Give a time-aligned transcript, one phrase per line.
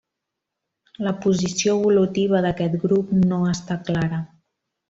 [1.07, 4.23] La posició evolutiva d'aquest grup no està clara.